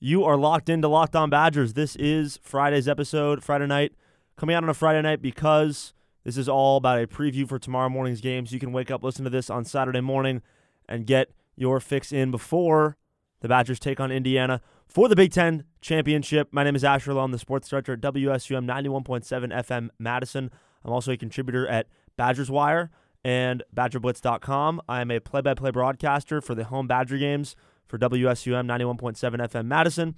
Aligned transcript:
You 0.00 0.22
are 0.24 0.36
locked 0.36 0.68
into 0.68 0.86
Locked 0.86 1.16
On 1.16 1.28
Badgers. 1.28 1.72
This 1.72 1.96
is 1.96 2.38
Friday's 2.40 2.86
episode, 2.86 3.42
Friday 3.42 3.66
night, 3.66 3.94
coming 4.36 4.54
out 4.54 4.62
on 4.62 4.68
a 4.68 4.74
Friday 4.74 5.02
night 5.02 5.20
because 5.20 5.92
this 6.22 6.36
is 6.36 6.48
all 6.48 6.76
about 6.76 7.02
a 7.02 7.08
preview 7.08 7.48
for 7.48 7.58
tomorrow 7.58 7.88
morning's 7.88 8.20
games. 8.20 8.52
You 8.52 8.60
can 8.60 8.70
wake 8.70 8.92
up, 8.92 9.02
listen 9.02 9.24
to 9.24 9.30
this 9.30 9.50
on 9.50 9.64
Saturday 9.64 10.00
morning, 10.00 10.40
and 10.88 11.04
get 11.04 11.32
your 11.56 11.80
fix 11.80 12.12
in 12.12 12.30
before 12.30 12.96
the 13.40 13.48
Badgers 13.48 13.80
take 13.80 13.98
on 13.98 14.12
Indiana 14.12 14.60
for 14.86 15.08
the 15.08 15.16
Big 15.16 15.32
Ten 15.32 15.64
Championship. 15.80 16.46
My 16.52 16.62
name 16.62 16.76
is 16.76 16.84
Asher. 16.84 17.18
I'm 17.18 17.32
the 17.32 17.38
sports 17.38 17.68
director 17.68 17.94
at 17.94 18.00
WSUM 18.00 18.66
91.7 18.66 19.52
FM 19.52 19.88
Madison. 19.98 20.52
I'm 20.84 20.92
also 20.92 21.10
a 21.10 21.16
contributor 21.16 21.66
at 21.66 21.88
Badgers 22.16 22.52
Wire 22.52 22.92
and 23.24 23.64
BadgerBlitz.com. 23.74 24.80
I 24.88 25.00
am 25.00 25.10
a 25.10 25.18
play 25.18 25.40
by 25.40 25.54
play 25.54 25.72
broadcaster 25.72 26.40
for 26.40 26.54
the 26.54 26.62
home 26.62 26.86
Badger 26.86 27.18
games 27.18 27.56
for 27.88 27.98
WSUM 27.98 28.66
91.7 28.66 29.16
FM 29.16 29.66
Madison. 29.66 30.14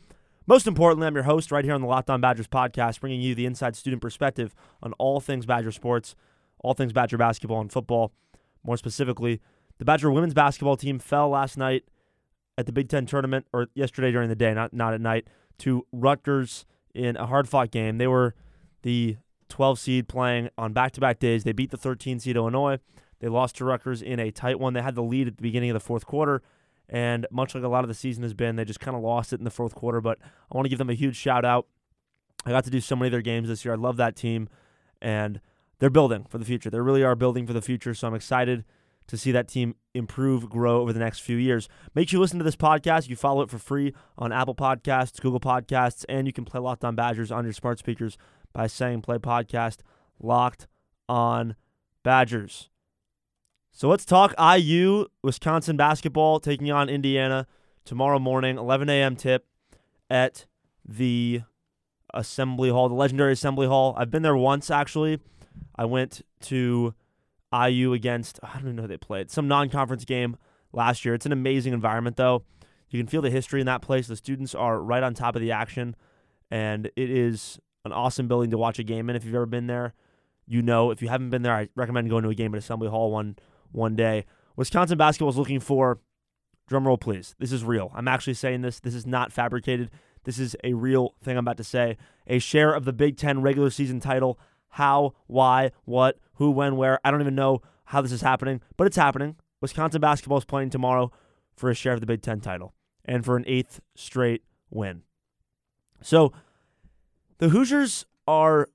Most 0.47 0.67
importantly, 0.67 1.07
I'm 1.07 1.15
your 1.15 1.25
host 1.25 1.53
right 1.53 1.65
here 1.65 1.75
on 1.75 1.81
the 1.81 1.87
Locked 1.87 2.11
On 2.11 2.21
Badgers 2.21 2.49
podcast, 2.49 3.01
bringing 3.01 3.21
you 3.21 3.35
the 3.35 3.47
inside 3.47 3.77
student 3.77 4.03
perspective 4.03 4.55
on 4.83 4.93
all 4.95 5.21
things 5.21 5.47
Badger 5.47 5.71
sports, 5.71 6.17
all 6.59 6.75
things 6.75 6.93
Badger 6.93 7.17
basketball 7.17 7.61
and 7.61 7.71
football. 7.71 8.13
More 8.65 8.77
specifically, 8.77 9.41
the 9.79 9.85
Badger 9.85 10.11
women's 10.11 10.35
basketball 10.35 10.77
team 10.77 10.99
fell 10.99 11.29
last 11.31 11.57
night 11.57 11.85
at 12.59 12.67
the 12.67 12.73
Big 12.73 12.89
Ten 12.89 13.07
tournament, 13.07 13.47
or 13.53 13.69
yesterday 13.75 14.11
during 14.11 14.29
the 14.29 14.35
day, 14.35 14.53
not 14.53 14.73
not 14.73 14.93
at 14.93 15.01
night, 15.01 15.29
to 15.59 15.87
Rutgers 15.93 16.67
in 16.95 17.17
a 17.17 17.27
hard 17.27 17.49
fought 17.49 17.71
game. 17.71 17.99
They 17.99 18.09
were 18.09 18.35
the 18.83 19.17
12 19.49 19.79
seed 19.79 20.09
playing 20.09 20.51
on 20.59 20.73
back 20.73 20.93
to 20.93 21.01
back 21.01 21.19
days. 21.19 21.45
They 21.45 21.53
beat 21.53 21.71
the 21.71 21.77
13 21.77 22.19
seed 22.19 22.37
Illinois. 22.37 22.79
They 23.21 23.29
lost 23.29 23.57
to 23.57 23.65
Rutgers 23.65 24.03
in 24.03 24.19
a 24.19 24.31
tight 24.31 24.59
one. 24.59 24.73
They 24.73 24.83
had 24.83 24.95
the 24.95 25.03
lead 25.03 25.29
at 25.29 25.37
the 25.37 25.43
beginning 25.43 25.71
of 25.71 25.75
the 25.75 25.81
fourth 25.81 26.07
quarter. 26.07 26.43
And 26.93 27.27
much 27.31 27.55
like 27.55 27.63
a 27.63 27.69
lot 27.69 27.85
of 27.85 27.89
the 27.89 27.95
season 27.95 28.25
has 28.25 28.35
been, 28.35 28.57
they 28.57 28.65
just 28.65 28.81
kind 28.81 28.97
of 28.97 29.03
lost 29.03 29.33
it 29.33 29.39
in 29.39 29.45
the 29.45 29.51
fourth 29.51 29.75
quarter. 29.77 30.01
But 30.01 30.19
I 30.21 30.57
want 30.57 30.65
to 30.65 30.69
give 30.69 30.79
them 30.79 30.91
a 30.91 30.95
huge 30.95 31.17
shout 31.17 31.45
out. 31.45 31.67
I 32.45 32.51
got 32.51 32.65
to 32.65 32.71
do 32.71 32.81
so 32.81 32.97
many 32.97 33.07
of 33.07 33.13
their 33.13 33.23
games 33.23 33.49
this 33.49 33.65
year. 33.65 33.75
I 33.75 33.77
love 33.77 33.97
that 33.99 34.17
team. 34.17 34.49
And 35.01 35.41
they're 35.79 35.89
building 35.89 36.27
for 36.29 36.39
the 36.39 36.45
future. 36.45 36.69
They 36.69 36.81
really 36.81 37.05
are 37.05 37.15
building 37.15 37.47
for 37.47 37.53
the 37.53 37.63
future. 37.63 37.95
So 37.95 38.09
I'm 38.09 38.15
excited 38.15 38.65
to 39.07 39.17
see 39.17 39.33
that 39.33 39.49
team 39.49 39.75
improve, 39.95 40.49
grow 40.49 40.81
over 40.81 40.93
the 40.93 41.01
next 41.01 41.21
few 41.21 41.37
years. 41.37 41.69
Make 41.95 42.09
sure 42.09 42.19
you 42.19 42.21
listen 42.21 42.39
to 42.39 42.45
this 42.45 42.57
podcast. 42.57 43.09
You 43.09 43.17
follow 43.17 43.43
it 43.43 43.51
for 43.51 43.59
free 43.59 43.95
on 44.19 44.33
Apple 44.33 44.55
Podcasts, 44.55 45.21
Google 45.21 45.41
Podcasts, 45.41 46.05
and 46.09 46.27
you 46.27 46.33
can 46.33 46.45
play 46.45 46.61
Locked 46.61 46.85
On 46.85 46.95
Badgers 46.95 47.33
on 47.33 47.45
your 47.45 47.53
smart 47.53 47.79
speakers 47.79 48.19
by 48.53 48.67
saying 48.67 49.03
play 49.03 49.19
podcast 49.19 49.79
Locked 50.21 50.67
On 51.09 51.57
Badgers. 52.03 52.69
So 53.73 53.89
let's 53.89 54.05
talk 54.05 54.35
IU 54.39 55.07
Wisconsin 55.23 55.77
basketball 55.77 56.41
taking 56.41 56.71
on 56.71 56.89
Indiana 56.89 57.47
tomorrow 57.85 58.19
morning, 58.19 58.59
11 58.59 58.91
a.m. 58.91 59.17
tip 59.17 59.47
at 60.11 60.47
the 60.85 61.43
Assembly 62.13 62.69
Hall, 62.69 62.89
the 62.89 62.95
legendary 62.95 63.33
Assembly 63.33 63.67
Hall. 63.67 63.95
I've 63.97 64.11
been 64.11 64.23
there 64.23 64.37
once 64.37 64.71
actually. 64.71 65.21
I 65.77 65.85
went 65.85 66.23
to 66.43 66.95
IU 67.53 67.93
against 67.93 68.41
I 68.43 68.55
don't 68.55 68.63
even 68.63 68.77
know 68.77 68.83
who 68.83 68.89
they 68.89 68.97
played 68.97 69.31
some 69.31 69.49
non-conference 69.49 70.05
game 70.05 70.37
last 70.73 71.05
year. 71.05 71.15
It's 71.15 71.27
an 71.27 71.33
amazing 71.33 71.73
environment 71.73 72.17
though. 72.17 72.43
You 72.91 72.99
can 72.99 73.07
feel 73.07 73.23
the 73.23 73.31
history 73.31 73.61
in 73.61 73.67
that 73.67 73.83
place. 73.83 74.09
The 74.09 74.17
students 74.17 74.55
are 74.55 74.81
right 74.81 75.03
on 75.03 75.15
top 75.15 75.37
of 75.37 75.41
the 75.41 75.53
action, 75.53 75.95
and 76.51 76.87
it 76.97 77.11
is 77.11 77.61
an 77.85 77.93
awesome 77.93 78.27
building 78.27 78.51
to 78.51 78.59
watch 78.59 78.81
a 78.81 78.83
game 78.83 79.09
in. 79.09 79.17
If 79.17 79.25
you've 79.25 79.35
ever 79.35 79.47
been 79.47 79.69
there, 79.69 79.95
you 80.47 80.61
know. 80.61 80.91
If 80.91 81.01
you 81.01 81.09
haven't 81.09 81.31
been 81.31 81.43
there, 81.43 81.55
I 81.55 81.69
recommend 81.77 82.11
going 82.11 82.25
to 82.25 82.31
a 82.31 82.35
game 82.35 82.53
at 82.53 82.59
Assembly 82.59 82.89
Hall 82.89 83.13
one 83.13 83.37
one 83.73 83.97
day. 83.97 84.25
Wisconsin 84.57 84.99
basketball 84.99 85.31
is 85.31 85.37
looking 85.37 85.61
for, 85.61 86.01
drumroll 86.71 87.01
please, 87.01 87.35
this 87.39 87.53
is 87.53 87.65
real. 87.65 87.91
I'm 87.95 88.09
actually 88.09 88.35
saying 88.35 88.63
this. 88.63 88.81
This 88.81 88.95
is 88.95 89.07
not 89.07 89.33
fabricated. 89.33 89.91
This 90.25 90.39
is 90.39 90.57
a 90.63 90.75
real 90.75 91.15
thing 91.23 91.37
I'm 91.37 91.45
about 91.45 91.57
to 91.57 91.65
say. 91.65 91.97
A 92.27 92.39
share 92.39 92.73
of 92.73 92.85
the 92.85 92.93
Big 92.93 93.17
Ten 93.17 93.43
regular 93.43 93.71
season 93.71 94.01
title. 94.01 94.39
How, 94.75 95.15
why, 95.27 95.73
what, 95.85 96.19
who, 96.35 96.51
when, 96.51 96.77
where. 96.77 97.01
I 97.05 97.11
don't 97.11 97.21
even 97.21 97.35
know 97.35 97.63
how 97.87 98.01
this 98.01 98.13
is 98.13 98.21
happening, 98.21 98.61
but 98.77 98.87
it's 98.87 98.97
happening. 98.97 99.37
Wisconsin 99.61 100.01
basketball 100.01 100.39
is 100.39 100.45
playing 100.45 100.71
tomorrow 100.71 101.11
for 101.57 101.71
a 101.71 101.75
share 101.75 101.95
of 101.95 102.01
the 102.01 102.07
Big 102.07 102.23
Ten 102.23 102.41
title 102.41 102.75
and 103.05 103.25
for 103.25 103.37
an 103.37 103.45
eighth 103.47 103.81
straight 103.95 104.43
win. 104.71 105.03
So 106.03 106.33
the 107.39 107.49
Hoosiers 107.49 108.07
are 108.27 108.69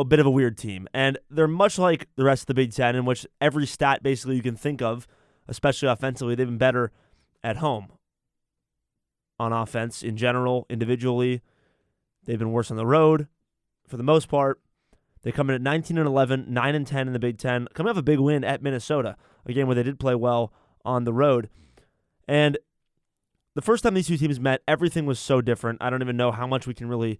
a 0.00 0.04
bit 0.04 0.20
of 0.20 0.26
a 0.26 0.30
weird 0.30 0.56
team, 0.56 0.88
and 0.94 1.18
they're 1.30 1.48
much 1.48 1.78
like 1.78 2.08
the 2.16 2.24
rest 2.24 2.42
of 2.42 2.46
the 2.46 2.54
Big 2.54 2.72
Ten, 2.72 2.94
in 2.94 3.04
which 3.04 3.26
every 3.40 3.66
stat 3.66 4.02
basically 4.02 4.36
you 4.36 4.42
can 4.42 4.56
think 4.56 4.80
of, 4.80 5.06
especially 5.48 5.88
offensively, 5.88 6.34
they've 6.34 6.46
been 6.46 6.58
better 6.58 6.92
at 7.42 7.56
home. 7.58 7.88
On 9.40 9.52
offense, 9.52 10.02
in 10.02 10.16
general, 10.16 10.66
individually, 10.68 11.42
they've 12.24 12.38
been 12.38 12.52
worse 12.52 12.70
on 12.70 12.76
the 12.76 12.86
road 12.86 13.28
for 13.86 13.96
the 13.96 14.02
most 14.02 14.28
part. 14.28 14.60
They 15.22 15.32
come 15.32 15.50
in 15.50 15.54
at 15.54 15.62
19 15.62 15.98
and 15.98 16.06
11, 16.06 16.46
9 16.48 16.74
and 16.74 16.86
10 16.86 17.06
in 17.06 17.12
the 17.12 17.18
Big 17.18 17.38
Ten, 17.38 17.66
coming 17.74 17.90
off 17.90 17.96
a 17.96 18.02
big 18.02 18.18
win 18.18 18.44
at 18.44 18.62
Minnesota, 18.62 19.16
a 19.46 19.52
game 19.52 19.66
where 19.66 19.74
they 19.74 19.82
did 19.82 19.98
play 19.98 20.14
well 20.14 20.52
on 20.84 21.04
the 21.04 21.12
road. 21.12 21.48
And 22.26 22.58
the 23.54 23.62
first 23.62 23.82
time 23.82 23.94
these 23.94 24.06
two 24.06 24.16
teams 24.16 24.38
met, 24.38 24.62
everything 24.68 25.06
was 25.06 25.18
so 25.18 25.40
different. 25.40 25.82
I 25.82 25.90
don't 25.90 26.02
even 26.02 26.16
know 26.16 26.30
how 26.30 26.46
much 26.46 26.66
we 26.66 26.74
can 26.74 26.88
really 26.88 27.18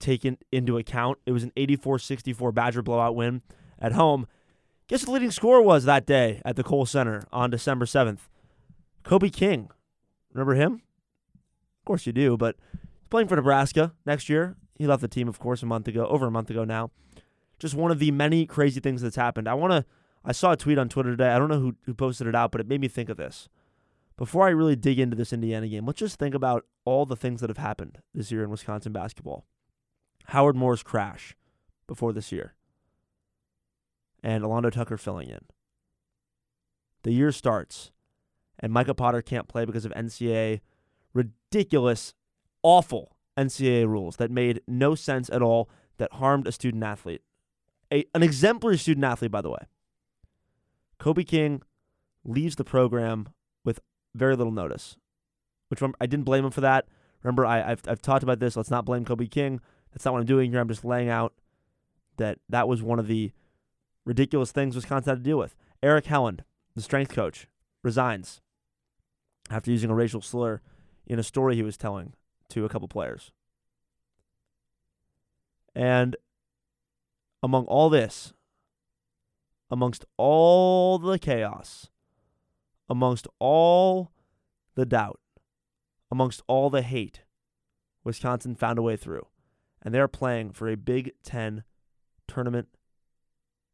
taken 0.00 0.38
into 0.50 0.76
account. 0.78 1.18
It 1.26 1.32
was 1.32 1.44
an 1.44 1.52
84-64 1.56 2.52
Badger 2.52 2.82
blowout 2.82 3.14
win 3.14 3.42
at 3.78 3.92
home. 3.92 4.26
Guess 4.88 5.04
the 5.04 5.12
leading 5.12 5.30
scorer 5.30 5.62
was 5.62 5.84
that 5.84 6.06
day 6.06 6.42
at 6.44 6.56
the 6.56 6.64
Kohl 6.64 6.86
Center 6.86 7.24
on 7.32 7.50
December 7.50 7.84
7th? 7.84 8.20
Kobe 9.04 9.30
King. 9.30 9.70
Remember 10.32 10.54
him? 10.54 10.82
Of 11.80 11.84
course 11.84 12.06
you 12.06 12.12
do, 12.12 12.36
but 12.36 12.56
he's 12.72 13.08
playing 13.08 13.28
for 13.28 13.36
Nebraska 13.36 13.92
next 14.04 14.28
year. 14.28 14.56
He 14.76 14.86
left 14.86 15.02
the 15.02 15.08
team, 15.08 15.28
of 15.28 15.38
course, 15.38 15.62
a 15.62 15.66
month 15.66 15.86
ago, 15.88 16.06
over 16.06 16.26
a 16.26 16.30
month 16.30 16.50
ago 16.50 16.64
now. 16.64 16.90
Just 17.58 17.74
one 17.74 17.90
of 17.90 17.98
the 17.98 18.10
many 18.10 18.46
crazy 18.46 18.80
things 18.80 19.02
that's 19.02 19.16
happened. 19.16 19.46
I 19.46 19.54
want 19.54 19.72
to. 19.72 19.84
I 20.24 20.32
saw 20.32 20.52
a 20.52 20.56
tweet 20.56 20.78
on 20.78 20.88
Twitter 20.88 21.10
today. 21.10 21.30
I 21.30 21.38
don't 21.38 21.48
know 21.48 21.60
who, 21.60 21.76
who 21.86 21.94
posted 21.94 22.26
it 22.26 22.34
out, 22.34 22.50
but 22.50 22.60
it 22.60 22.68
made 22.68 22.80
me 22.80 22.88
think 22.88 23.08
of 23.08 23.16
this. 23.16 23.48
Before 24.16 24.46
I 24.46 24.50
really 24.50 24.76
dig 24.76 24.98
into 24.98 25.16
this 25.16 25.32
Indiana 25.32 25.66
game, 25.66 25.86
let's 25.86 25.98
just 25.98 26.18
think 26.18 26.34
about 26.34 26.66
all 26.84 27.06
the 27.06 27.16
things 27.16 27.40
that 27.40 27.48
have 27.48 27.56
happened 27.56 28.00
this 28.14 28.30
year 28.30 28.42
in 28.42 28.50
Wisconsin 28.50 28.92
basketball. 28.92 29.46
Howard 30.30 30.54
Moore's 30.54 30.82
crash 30.82 31.36
before 31.86 32.12
this 32.12 32.30
year, 32.30 32.54
and 34.22 34.44
Alando 34.44 34.70
Tucker 34.70 34.96
filling 34.96 35.28
in. 35.28 35.40
The 37.02 37.12
year 37.12 37.32
starts, 37.32 37.90
and 38.60 38.72
Micah 38.72 38.94
Potter 38.94 39.22
can't 39.22 39.48
play 39.48 39.64
because 39.64 39.84
of 39.84 39.92
NCAA 39.92 40.60
ridiculous, 41.12 42.14
awful 42.62 43.16
NCAA 43.36 43.88
rules 43.88 44.16
that 44.16 44.30
made 44.30 44.60
no 44.68 44.94
sense 44.94 45.28
at 45.30 45.42
all, 45.42 45.68
that 45.98 46.12
harmed 46.14 46.46
a 46.46 46.52
student 46.52 46.84
athlete. 46.84 47.22
A, 47.92 48.04
an 48.14 48.22
exemplary 48.22 48.78
student 48.78 49.04
athlete, 49.04 49.32
by 49.32 49.40
the 49.40 49.50
way. 49.50 49.66
Kobe 50.98 51.24
King 51.24 51.62
leaves 52.24 52.54
the 52.54 52.64
program 52.64 53.30
with 53.64 53.80
very 54.14 54.36
little 54.36 54.52
notice, 54.52 54.96
which 55.68 55.82
I 55.82 56.06
didn't 56.06 56.24
blame 56.24 56.44
him 56.44 56.52
for 56.52 56.60
that. 56.60 56.86
Remember, 57.24 57.44
I, 57.44 57.68
have 57.68 57.82
I've 57.88 58.00
talked 58.00 58.22
about 58.22 58.38
this. 58.38 58.56
Let's 58.56 58.70
not 58.70 58.84
blame 58.84 59.04
Kobe 59.04 59.26
King. 59.26 59.60
That's 59.92 60.04
not 60.04 60.12
what 60.12 60.20
I'm 60.20 60.26
doing 60.26 60.50
here. 60.50 60.60
I'm 60.60 60.68
just 60.68 60.84
laying 60.84 61.08
out 61.08 61.34
that 62.16 62.38
that 62.48 62.68
was 62.68 62.82
one 62.82 62.98
of 62.98 63.06
the 63.06 63.32
ridiculous 64.04 64.52
things 64.52 64.76
Wisconsin 64.76 65.10
had 65.10 65.24
to 65.24 65.28
deal 65.28 65.38
with. 65.38 65.54
Erik 65.82 66.04
Helland, 66.04 66.40
the 66.74 66.82
strength 66.82 67.12
coach, 67.12 67.46
resigns 67.82 68.40
after 69.50 69.70
using 69.70 69.90
a 69.90 69.94
racial 69.94 70.20
slur 70.20 70.60
in 71.06 71.18
a 71.18 71.24
story 71.24 71.56
he 71.56 71.62
was 71.62 71.76
telling 71.76 72.14
to 72.50 72.64
a 72.64 72.68
couple 72.68 72.88
players. 72.88 73.32
And 75.74 76.16
among 77.42 77.64
all 77.66 77.88
this, 77.88 78.32
amongst 79.70 80.04
all 80.16 80.98
the 80.98 81.18
chaos, 81.18 81.88
amongst 82.88 83.26
all 83.38 84.10
the 84.74 84.84
doubt, 84.84 85.20
amongst 86.10 86.42
all 86.46 86.70
the 86.70 86.82
hate, 86.82 87.22
Wisconsin 88.04 88.54
found 88.54 88.78
a 88.78 88.82
way 88.82 88.96
through 88.96 89.26
and 89.82 89.94
they're 89.94 90.08
playing 90.08 90.52
for 90.52 90.68
a 90.68 90.76
Big 90.76 91.12
Ten 91.22 91.64
tournament 92.28 92.68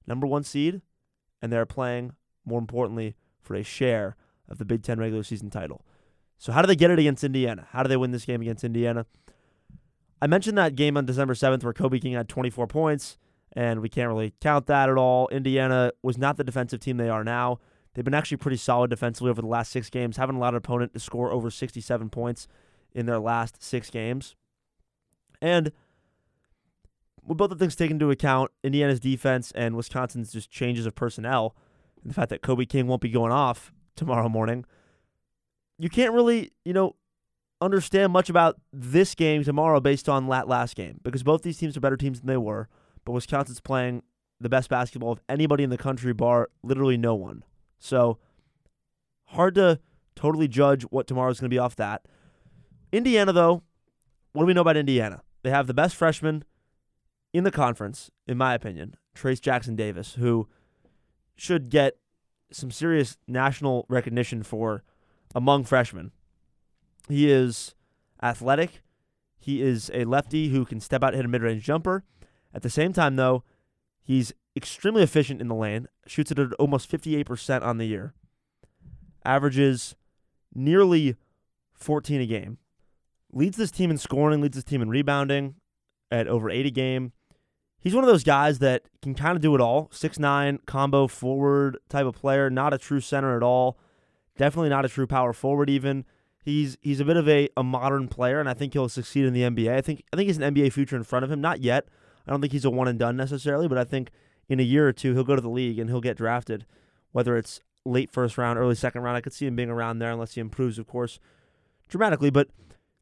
number 0.06 0.26
one 0.26 0.44
seed, 0.44 0.82
and 1.42 1.52
they're 1.52 1.66
playing, 1.66 2.12
more 2.44 2.58
importantly, 2.58 3.16
for 3.40 3.54
a 3.54 3.62
share 3.62 4.16
of 4.48 4.58
the 4.58 4.64
Big 4.64 4.82
Ten 4.82 4.98
regular 4.98 5.22
season 5.22 5.50
title. 5.50 5.84
So, 6.38 6.52
how 6.52 6.62
do 6.62 6.66
they 6.66 6.76
get 6.76 6.90
it 6.90 6.98
against 6.98 7.24
Indiana? 7.24 7.66
How 7.70 7.82
do 7.82 7.88
they 7.88 7.96
win 7.96 8.10
this 8.10 8.24
game 8.24 8.40
against 8.40 8.64
Indiana? 8.64 9.06
I 10.20 10.26
mentioned 10.26 10.56
that 10.58 10.76
game 10.76 10.96
on 10.96 11.04
December 11.04 11.34
7th 11.34 11.62
where 11.62 11.72
Kobe 11.72 11.98
King 11.98 12.14
had 12.14 12.28
24 12.28 12.66
points, 12.66 13.18
and 13.52 13.80
we 13.80 13.88
can't 13.88 14.08
really 14.08 14.34
count 14.40 14.66
that 14.66 14.88
at 14.88 14.96
all. 14.96 15.28
Indiana 15.28 15.92
was 16.02 16.16
not 16.16 16.36
the 16.36 16.44
defensive 16.44 16.80
team 16.80 16.96
they 16.96 17.08
are 17.08 17.24
now. 17.24 17.58
They've 17.94 18.04
been 18.04 18.14
actually 18.14 18.36
pretty 18.36 18.58
solid 18.58 18.90
defensively 18.90 19.30
over 19.30 19.40
the 19.40 19.48
last 19.48 19.72
six 19.72 19.88
games, 19.88 20.18
haven't 20.18 20.36
allowed 20.36 20.50
an 20.50 20.56
opponent 20.56 20.92
to 20.94 21.00
score 21.00 21.32
over 21.32 21.50
67 21.50 22.10
points 22.10 22.46
in 22.94 23.06
their 23.06 23.18
last 23.18 23.62
six 23.62 23.90
games. 23.90 24.34
And 25.40 25.72
with 27.26 27.38
both 27.38 27.50
the 27.50 27.56
things 27.56 27.76
taken 27.76 27.96
into 27.96 28.10
account, 28.10 28.50
Indiana's 28.62 29.00
defense 29.00 29.52
and 29.54 29.76
Wisconsin's 29.76 30.32
just 30.32 30.50
changes 30.50 30.86
of 30.86 30.94
personnel, 30.94 31.56
and 32.00 32.10
the 32.10 32.14
fact 32.14 32.30
that 32.30 32.42
Kobe 32.42 32.64
King 32.64 32.86
won't 32.86 33.02
be 33.02 33.08
going 33.08 33.32
off 33.32 33.72
tomorrow 33.96 34.28
morning, 34.28 34.64
you 35.78 35.88
can't 35.88 36.12
really, 36.14 36.52
you 36.64 36.72
know, 36.72 36.94
understand 37.60 38.12
much 38.12 38.30
about 38.30 38.60
this 38.72 39.14
game 39.14 39.42
tomorrow 39.42 39.80
based 39.80 40.08
on 40.08 40.28
that 40.28 40.46
last 40.46 40.76
game 40.76 41.00
because 41.02 41.22
both 41.22 41.42
these 41.42 41.58
teams 41.58 41.76
are 41.76 41.80
better 41.80 41.96
teams 41.96 42.20
than 42.20 42.28
they 42.28 42.36
were, 42.36 42.68
but 43.04 43.12
Wisconsin's 43.12 43.60
playing 43.60 44.02
the 44.40 44.48
best 44.48 44.68
basketball 44.68 45.12
of 45.12 45.20
anybody 45.28 45.64
in 45.64 45.70
the 45.70 45.78
country, 45.78 46.12
bar 46.12 46.50
literally 46.62 46.96
no 46.96 47.14
one. 47.14 47.42
So 47.78 48.18
hard 49.26 49.54
to 49.56 49.80
totally 50.14 50.48
judge 50.48 50.82
what 50.84 51.06
tomorrow's 51.06 51.40
going 51.40 51.50
to 51.50 51.54
be 51.54 51.58
off 51.58 51.76
that. 51.76 52.06
Indiana, 52.92 53.32
though, 53.32 53.62
what 54.32 54.42
do 54.42 54.46
we 54.46 54.54
know 54.54 54.60
about 54.60 54.76
Indiana? 54.76 55.22
They 55.42 55.50
have 55.50 55.66
the 55.66 55.74
best 55.74 55.96
freshman 55.96 56.44
in 57.36 57.44
the 57.44 57.50
conference, 57.50 58.10
in 58.26 58.38
my 58.38 58.54
opinion, 58.54 58.96
Trayce 59.14 59.42
Jackson 59.42 59.76
Davis, 59.76 60.14
who 60.14 60.48
should 61.36 61.68
get 61.68 61.98
some 62.50 62.70
serious 62.70 63.18
national 63.28 63.84
recognition 63.90 64.42
for 64.42 64.82
among 65.34 65.64
freshmen. 65.64 66.12
He 67.10 67.30
is 67.30 67.74
athletic. 68.22 68.82
He 69.38 69.60
is 69.60 69.90
a 69.92 70.04
lefty 70.04 70.48
who 70.48 70.64
can 70.64 70.80
step 70.80 71.04
out 71.04 71.12
hit 71.12 71.26
a 71.26 71.28
mid 71.28 71.42
range 71.42 71.62
jumper. 71.62 72.04
At 72.54 72.62
the 72.62 72.70
same 72.70 72.94
time, 72.94 73.16
though, 73.16 73.44
he's 74.02 74.32
extremely 74.56 75.02
efficient 75.02 75.42
in 75.42 75.48
the 75.48 75.54
lane, 75.54 75.88
shoots 76.06 76.30
it 76.30 76.38
at 76.38 76.54
almost 76.54 76.90
58% 76.90 77.62
on 77.62 77.76
the 77.76 77.84
year, 77.84 78.14
averages 79.26 79.94
nearly 80.54 81.16
14 81.74 82.22
a 82.22 82.26
game, 82.26 82.56
leads 83.30 83.58
this 83.58 83.70
team 83.70 83.90
in 83.90 83.98
scoring, 83.98 84.40
leads 84.40 84.56
this 84.56 84.64
team 84.64 84.80
in 84.80 84.88
rebounding 84.88 85.56
at 86.10 86.26
over 86.28 86.48
80 86.48 86.70
game. 86.70 87.12
He's 87.86 87.94
one 87.94 88.02
of 88.02 88.10
those 88.10 88.24
guys 88.24 88.58
that 88.58 88.82
can 89.00 89.14
kind 89.14 89.36
of 89.36 89.42
do 89.42 89.54
it 89.54 89.60
all. 89.60 89.88
Six 89.92 90.18
nine 90.18 90.58
combo 90.66 91.06
forward 91.06 91.78
type 91.88 92.04
of 92.04 92.16
player, 92.16 92.50
not 92.50 92.74
a 92.74 92.78
true 92.78 92.98
center 92.98 93.36
at 93.36 93.44
all. 93.44 93.78
Definitely 94.36 94.70
not 94.70 94.84
a 94.84 94.88
true 94.88 95.06
power 95.06 95.32
forward 95.32 95.70
even. 95.70 96.04
He's 96.44 96.76
he's 96.80 96.98
a 96.98 97.04
bit 97.04 97.16
of 97.16 97.28
a, 97.28 97.48
a 97.56 97.62
modern 97.62 98.08
player, 98.08 98.40
and 98.40 98.48
I 98.48 98.54
think 98.54 98.72
he'll 98.72 98.88
succeed 98.88 99.24
in 99.24 99.32
the 99.32 99.42
NBA. 99.42 99.72
I 99.72 99.82
think 99.82 100.02
I 100.12 100.16
think 100.16 100.26
he's 100.26 100.36
an 100.36 100.52
NBA 100.52 100.72
future 100.72 100.96
in 100.96 101.04
front 101.04 101.24
of 101.24 101.30
him. 101.30 101.40
Not 101.40 101.60
yet. 101.60 101.86
I 102.26 102.32
don't 102.32 102.40
think 102.40 102.52
he's 102.52 102.64
a 102.64 102.70
one 102.70 102.88
and 102.88 102.98
done 102.98 103.16
necessarily, 103.16 103.68
but 103.68 103.78
I 103.78 103.84
think 103.84 104.10
in 104.48 104.58
a 104.58 104.64
year 104.64 104.88
or 104.88 104.92
two 104.92 105.14
he'll 105.14 105.22
go 105.22 105.36
to 105.36 105.40
the 105.40 105.48
league 105.48 105.78
and 105.78 105.88
he'll 105.88 106.00
get 106.00 106.16
drafted, 106.16 106.66
whether 107.12 107.36
it's 107.36 107.60
late 107.84 108.10
first 108.10 108.36
round, 108.36 108.58
early 108.58 108.74
second 108.74 109.02
round. 109.02 109.16
I 109.16 109.20
could 109.20 109.32
see 109.32 109.46
him 109.46 109.54
being 109.54 109.70
around 109.70 110.00
there 110.00 110.10
unless 110.10 110.34
he 110.34 110.40
improves, 110.40 110.80
of 110.80 110.88
course, 110.88 111.20
dramatically. 111.88 112.30
But 112.30 112.48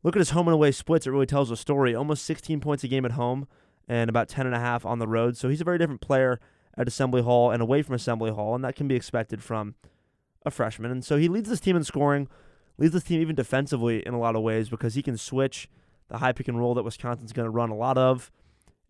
look 0.02 0.14
at 0.14 0.20
his 0.20 0.32
home 0.32 0.46
and 0.46 0.54
away 0.54 0.72
splits. 0.72 1.06
It 1.06 1.10
really 1.10 1.24
tells 1.24 1.50
a 1.50 1.56
story. 1.56 1.94
Almost 1.94 2.26
16 2.26 2.60
points 2.60 2.84
a 2.84 2.88
game 2.88 3.06
at 3.06 3.12
home 3.12 3.48
and 3.88 4.08
about 4.08 4.28
10 4.28 4.46
and 4.46 4.54
a 4.54 4.60
half 4.60 4.86
on 4.86 4.98
the 4.98 5.06
road. 5.06 5.36
So 5.36 5.48
he's 5.48 5.60
a 5.60 5.64
very 5.64 5.78
different 5.78 6.00
player 6.00 6.40
at 6.76 6.88
Assembly 6.88 7.22
Hall 7.22 7.50
and 7.50 7.62
away 7.62 7.82
from 7.82 7.94
Assembly 7.94 8.30
Hall, 8.30 8.54
and 8.54 8.64
that 8.64 8.76
can 8.76 8.88
be 8.88 8.94
expected 8.94 9.42
from 9.42 9.74
a 10.44 10.50
freshman. 10.50 10.90
And 10.90 11.04
so 11.04 11.16
he 11.16 11.28
leads 11.28 11.48
this 11.48 11.60
team 11.60 11.76
in 11.76 11.84
scoring, 11.84 12.28
leads 12.78 12.92
this 12.92 13.04
team 13.04 13.20
even 13.20 13.36
defensively 13.36 14.06
in 14.06 14.14
a 14.14 14.18
lot 14.18 14.36
of 14.36 14.42
ways 14.42 14.68
because 14.68 14.94
he 14.94 15.02
can 15.02 15.16
switch 15.16 15.68
the 16.08 16.18
high 16.18 16.32
pick 16.32 16.48
and 16.48 16.58
roll 16.58 16.74
that 16.74 16.82
Wisconsin's 16.82 17.32
going 17.32 17.46
to 17.46 17.50
run 17.50 17.70
a 17.70 17.76
lot 17.76 17.96
of. 17.96 18.30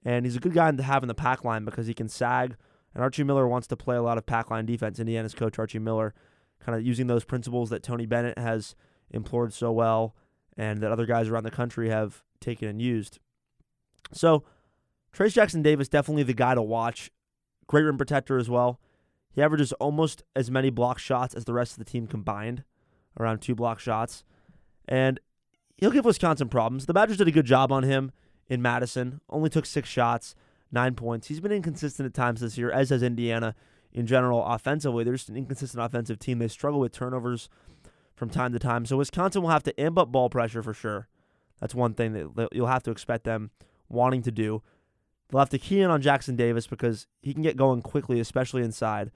And 0.05 0.27
he's 0.27 0.37
a 0.37 0.41
good 0.41 0.53
guy 0.53 0.71
to 0.71 0.83
have 0.83 1.03
in 1.03 1.09
the 1.09 1.15
pack 1.15 1.45
line 1.45 1.65
because 1.65 1.87
he 1.87 1.95
can 1.95 2.09
sag. 2.09 2.57
And 2.95 3.03
Archie 3.03 3.25
Miller 3.25 3.49
wants 3.49 3.67
to 3.69 3.77
play 3.77 3.97
a 3.97 4.03
lot 4.03 4.19
of 4.19 4.27
pack 4.27 4.51
line 4.51 4.67
defense. 4.67 4.99
Indiana's 4.99 5.35
coach, 5.35 5.59
Archie 5.59 5.79
Miller, 5.79 6.15
kind 6.61 6.77
of 6.77 6.85
using 6.85 7.07
those 7.07 7.25
principles 7.25 7.71
that 7.71 7.83
Tony 7.83 8.07
Bennett 8.07 8.39
has 8.39 8.75
implored 9.11 9.53
so 9.53 9.73
well 9.73 10.15
and 10.57 10.81
that 10.81 10.93
other 10.93 11.07
guys 11.07 11.29
around 11.29 11.45
the 11.45 11.51
country 11.51 11.89
have 11.89 12.23
taken 12.41 12.69
and 12.69 12.81
used. 12.81 13.19
So 14.13 14.45
Trayce 15.15 15.33
Jackson 15.33 15.63
Davis, 15.63 15.89
definitely 15.89 16.25
the 16.25 16.35
guy 16.35 16.55
to 16.55 16.63
watch. 16.63 17.11
Great 17.67 17.83
rim 17.83 17.97
protector 17.97 18.37
as 18.37 18.51
well. 18.51 18.81
He 19.31 19.43
averages 19.43 19.73
almost 19.75 20.23
as 20.35 20.51
many 20.51 20.71
block 20.71 20.99
shots 20.99 21.35
as 21.35 21.45
the 21.45 21.55
rest 21.55 21.73
of 21.73 21.79
the 21.79 21.91
team 21.91 22.07
combined, 22.07 22.65
around 23.19 23.41
two 23.41 23.55
block 23.55 23.81
shots. 23.81 24.25
And 24.87 25.21
he'll 25.77 25.91
give 25.91 26.05
Wisconsin 26.05 26.49
problems. 26.49 26.87
The 26.87 26.95
Badgers 26.95 27.17
did 27.17 27.29
a 27.29 27.33
good 27.33 27.47
job 27.47 27.73
on 27.73 27.85
him 27.85 28.13
in 28.49 28.61
Madison. 28.61 29.21
Only 29.31 29.51
took 29.51 29.67
six 29.67 29.89
shots, 29.89 30.35
nine 30.71 30.95
points. 30.95 31.29
He's 31.29 31.41
been 31.41 31.53
inconsistent 31.53 32.07
at 32.07 32.15
times 32.15 32.41
this 32.41 32.59
year, 32.59 32.71
as 32.71 32.91
has 32.91 33.03
Indiana 33.03 33.55
in 33.93 34.07
general 34.07 34.45
offensively. 34.45 35.05
They're 35.05 35.15
just 35.15 35.29
an 35.29 35.37
inconsistent 35.37 35.83
offensive 35.83 36.19
team. 36.19 36.39
They 36.39 36.49
struggle 36.49 36.81
with 36.81 36.93
turnovers 36.93 37.49
from 38.15 38.31
time 38.31 38.53
to 38.53 38.59
time. 38.59 38.85
So 38.85 38.97
Wisconsin 38.97 39.43
will 39.43 39.51
have 39.51 39.63
to 39.65 39.81
amp 39.81 39.99
up 39.99 40.13
ball 40.13 40.29
pressure 40.29 40.63
for 40.63 40.75
sure. 40.75 41.09
That's 41.61 41.75
one 41.75 41.95
thing 41.95 42.13
that 42.35 42.49
you'll 42.53 42.67
have 42.67 42.83
to 42.85 42.91
expect 42.91 43.25
them 43.25 43.51
wanting 43.89 44.23
to 44.23 44.33
do. 44.33 44.63
They'll 45.35 45.41
have 45.41 45.51
to 45.51 45.59
key 45.59 45.81
in 45.81 45.91
on 45.91 46.01
Jackson 46.01 46.37
Davis 46.37 46.69
because 46.69 47.09
he 47.21 47.35
can 47.35 47.43
get 47.43 47.57
going 47.57 47.83
quickly, 47.83 48.21
especially 48.21 48.63
inside. 48.63 49.11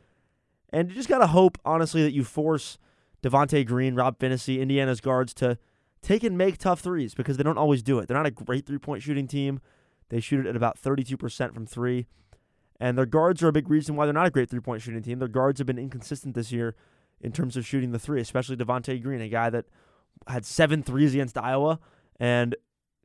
And 0.70 0.88
you 0.88 0.96
just 0.96 1.08
got 1.08 1.18
to 1.18 1.28
hope, 1.28 1.58
honestly, 1.64 2.02
that 2.02 2.10
you 2.10 2.24
force 2.24 2.76
Devonte 3.22 3.64
Green, 3.64 3.94
Rob 3.94 4.18
Phinisee, 4.18 4.58
Indiana's 4.58 5.00
guards 5.00 5.32
to 5.34 5.58
take 6.02 6.24
and 6.24 6.36
make 6.36 6.58
tough 6.58 6.80
threes 6.80 7.14
because 7.14 7.36
they 7.36 7.44
don't 7.44 7.56
always 7.56 7.84
do 7.84 8.00
it. 8.00 8.08
They're 8.08 8.16
not 8.16 8.26
a 8.26 8.32
great 8.32 8.66
three 8.66 8.78
point 8.78 9.00
shooting 9.04 9.28
team. 9.28 9.60
They 10.08 10.18
shoot 10.18 10.44
it 10.44 10.48
at 10.48 10.56
about 10.56 10.76
32% 10.82 11.54
from 11.54 11.66
three. 11.66 12.08
And 12.80 12.98
their 12.98 13.06
guards 13.06 13.40
are 13.44 13.48
a 13.48 13.52
big 13.52 13.70
reason 13.70 13.94
why 13.94 14.04
they're 14.04 14.12
not 14.12 14.26
a 14.26 14.30
great 14.32 14.50
three 14.50 14.58
point 14.58 14.82
shooting 14.82 15.04
team. 15.04 15.20
Their 15.20 15.28
guards 15.28 15.60
have 15.60 15.68
been 15.68 15.78
inconsistent 15.78 16.34
this 16.34 16.50
year 16.50 16.74
in 17.20 17.30
terms 17.30 17.56
of 17.56 17.64
shooting 17.64 17.92
the 17.92 17.98
three, 18.00 18.20
especially 18.20 18.56
Devonte 18.56 19.00
Green, 19.00 19.20
a 19.20 19.28
guy 19.28 19.50
that 19.50 19.66
had 20.26 20.44
seven 20.44 20.82
threes 20.82 21.14
against 21.14 21.38
Iowa 21.38 21.78
and 22.18 22.56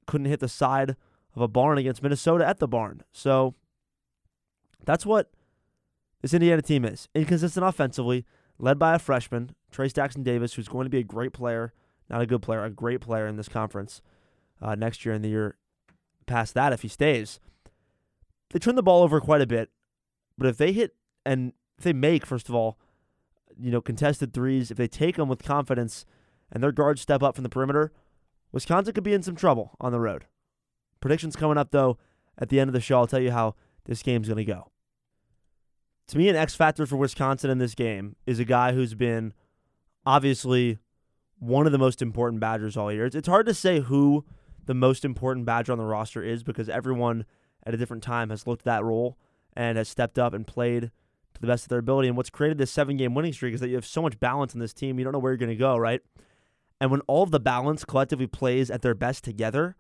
couldn't 0.08 0.26
hit 0.26 0.40
the 0.40 0.50
side 0.50 0.96
of 1.36 1.42
a 1.42 1.48
barn 1.48 1.78
against 1.78 2.04
Minnesota 2.04 2.48
at 2.48 2.60
the 2.60 2.68
barn. 2.68 3.04
So 3.12 3.56
that's 4.86 5.06
what 5.06 5.32
this 6.22 6.34
Indiana 6.34 6.62
team 6.62 6.86
is. 6.86 7.08
Inconsistent 7.16 7.66
offensively, 7.66 8.26
led 8.60 8.78
by 8.78 8.96
a 8.96 9.00
freshman, 9.00 9.56
Trayce 9.72 9.94
Jackson 9.94 10.24
Davis, 10.24 10.54
who's 10.54 10.68
going 10.68 10.86
to 10.86 10.90
be 10.90 11.00
a 11.00 11.04
great 11.04 11.34
player, 11.34 11.74
not 12.10 12.22
a 12.22 12.26
good 12.26 12.42
player, 12.42 12.64
a 12.64 12.70
great 12.70 13.02
player 13.02 13.28
in 13.28 13.36
this 13.36 13.50
conference 13.50 14.02
uh, 14.62 14.76
next 14.76 15.06
year 15.06 15.14
and 15.14 15.24
the 15.24 15.30
year 15.30 15.58
past 16.26 16.54
that 16.54 16.74
if 16.74 16.82
he 16.82 16.88
stays. 16.88 17.40
They 18.52 18.60
turn 18.60 18.76
the 18.76 18.84
ball 18.84 19.04
over 19.04 19.20
quite 19.20 19.42
a 19.42 19.48
bit, 19.48 19.70
but 20.38 20.48
if 20.48 20.58
they 20.58 20.72
hit 20.72 20.96
and 21.26 21.54
if 21.78 21.84
they 21.84 21.94
make, 21.94 22.26
first 22.26 22.50
of 22.50 22.56
all, 22.56 22.78
you 23.60 23.72
know, 23.72 23.82
contested 23.82 24.34
threes, 24.34 24.72
if 24.72 24.78
they 24.78 24.88
take 24.88 25.16
them 25.16 25.28
with 25.28 25.44
confidence 25.44 26.06
and 26.52 26.64
their 26.64 26.72
guards 26.72 27.02
step 27.02 27.24
up 27.24 27.36
from 27.36 27.44
the 27.44 27.50
perimeter, 27.50 27.92
Wisconsin 28.52 28.94
could 28.94 29.04
be 29.04 29.14
in 29.14 29.24
some 29.24 29.36
trouble 29.36 29.76
on 29.82 29.92
the 29.92 30.00
road. 30.00 30.26
Predictions 31.04 31.36
coming 31.36 31.58
up, 31.58 31.72
though, 31.72 31.98
at 32.38 32.48
the 32.48 32.62
end 32.62 32.70
of 32.70 32.74
the 32.74 32.80
show. 32.80 32.98
I'll 32.98 33.08
tell 33.08 33.20
you 33.20 33.32
how 33.32 33.56
this 33.84 34.02
game's 34.02 34.30
going 34.30 34.38
to 34.38 34.46
go. 34.46 34.72
To 36.08 36.18
me, 36.18 36.30
an 36.30 36.38
X 36.38 36.56
factor 36.56 36.86
for 36.86 36.96
Wisconsin 36.96 37.50
in 37.50 37.58
this 37.58 37.76
game 37.76 38.16
is 38.26 38.40
a 38.40 38.46
guy 38.46 38.72
who's 38.72 38.96
been 38.96 39.34
obviously 40.06 40.80
one 41.40 41.66
of 41.66 41.74
the 41.74 41.78
most 41.78 42.02
important 42.02 42.40
Badgers 42.40 42.78
all 42.78 42.90
year. 42.90 43.06
It's 43.06 43.28
hard 43.28 43.48
to 43.48 43.54
say 43.54 43.82
who 43.82 44.24
the 44.66 44.74
most 44.74 45.04
important 45.04 45.46
Badger 45.46 45.74
on 45.74 45.78
the 45.78 45.84
roster 45.84 46.24
is 46.24 46.42
because 46.42 46.70
everyone 46.70 47.26
at 47.66 47.74
a 47.74 47.78
different 47.78 48.04
time 48.04 48.30
has 48.30 48.48
looked 48.48 48.62
at 48.62 48.66
that 48.72 48.86
role 48.86 49.18
and 49.58 49.78
has 49.78 49.90
stepped 49.90 50.18
up 50.18 50.34
and 50.34 50.48
played 50.48 50.84
to 51.34 51.42
the 51.42 51.48
best 51.48 51.66
of 51.66 51.70
their 51.70 51.80
ability. 51.80 52.08
And 52.08 52.16
what's 52.16 52.30
created 52.30 52.60
this 52.60 52.72
seven 52.72 52.96
game 52.96 53.14
winning 53.14 53.34
streak 53.34 53.54
is 53.54 53.60
that 53.60 53.68
you 53.68 53.76
have 53.76 53.86
so 53.86 54.02
much 54.02 54.22
balance 54.22 54.54
in 54.54 54.62
this 54.62 54.74
team. 54.74 55.00
You 55.00 55.04
don't 55.04 55.12
know 55.12 55.20
where 55.20 55.34
you're 55.34 55.38
going 55.38 55.50
to 55.50 55.56
go, 55.58 55.76
right? 55.76 56.00
And 56.80 56.92
when 56.92 57.02
all 57.02 57.24
of 57.24 57.32
the 57.32 57.42
balance 57.42 57.84
collectively 57.84 58.28
plays 58.28 58.72
at 58.72 58.84
their 58.84 58.96
best 58.96 59.26
together, 59.26 59.76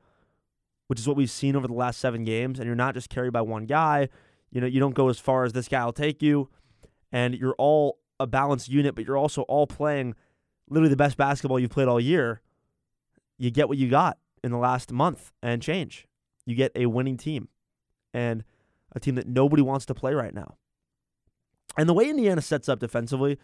which 0.87 0.99
is 0.99 1.07
what 1.07 1.17
we've 1.17 1.29
seen 1.29 1.55
over 1.55 1.67
the 1.67 1.73
last 1.73 1.99
seven 1.99 2.23
games, 2.23 2.59
and 2.59 2.65
you're 2.65 2.75
not 2.75 2.93
just 2.93 3.09
carried 3.09 3.33
by 3.33 3.41
one 3.41 3.65
guy. 3.65 4.09
You 4.51 4.61
know, 4.61 4.67
you 4.67 4.79
don't 4.79 4.93
go 4.93 5.09
as 5.09 5.19
far 5.19 5.43
as 5.43 5.53
this 5.53 5.67
guy 5.67 5.83
will 5.83 5.93
take 5.93 6.21
you, 6.21 6.49
and 7.11 7.35
you're 7.35 7.55
all 7.57 7.99
a 8.19 8.27
balanced 8.27 8.69
unit, 8.69 8.95
but 8.95 9.05
you're 9.05 9.17
also 9.17 9.43
all 9.43 9.67
playing 9.67 10.15
literally 10.69 10.89
the 10.89 10.95
best 10.95 11.17
basketball 11.17 11.59
you've 11.59 11.71
played 11.71 11.87
all 11.87 11.99
year. 11.99 12.41
You 13.37 13.51
get 13.51 13.67
what 13.67 13.77
you 13.77 13.89
got 13.89 14.17
in 14.43 14.51
the 14.51 14.57
last 14.57 14.91
month 14.91 15.31
and 15.41 15.61
change. 15.61 16.07
You 16.45 16.55
get 16.55 16.71
a 16.75 16.85
winning 16.85 17.17
team 17.17 17.47
and 18.13 18.43
a 18.93 18.99
team 18.99 19.15
that 19.15 19.27
nobody 19.27 19.61
wants 19.61 19.85
to 19.87 19.93
play 19.93 20.13
right 20.13 20.33
now. 20.33 20.55
And 21.77 21.89
the 21.89 21.93
way 21.93 22.09
Indiana 22.09 22.41
sets 22.41 22.69
up 22.69 22.79
defensively, 22.79 23.39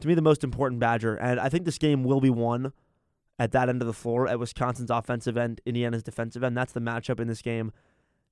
to 0.00 0.08
me, 0.08 0.14
the 0.14 0.22
most 0.22 0.44
important 0.44 0.80
Badger, 0.80 1.16
and 1.16 1.40
I 1.40 1.48
think 1.48 1.64
this 1.64 1.78
game 1.78 2.04
will 2.04 2.20
be 2.20 2.30
won 2.30 2.72
at 3.38 3.52
that 3.52 3.68
end 3.68 3.82
of 3.82 3.86
the 3.86 3.92
floor 3.92 4.28
at 4.28 4.38
Wisconsin's 4.38 4.90
offensive 4.90 5.36
end, 5.36 5.60
Indiana's 5.66 6.02
defensive 6.02 6.42
end. 6.42 6.56
That's 6.56 6.72
the 6.72 6.80
matchup 6.80 7.20
in 7.20 7.28
this 7.28 7.42
game 7.42 7.72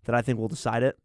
that 0.04 0.14
I 0.14 0.23
think 0.23 0.38
will 0.38 0.49
decide 0.49 0.82
it. 0.82 0.99